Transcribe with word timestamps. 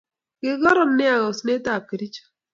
kikoron 0.39 0.91
neaa 0.97 1.25
oset 1.29 1.65
ab 1.73 1.83
kericho 1.89 2.23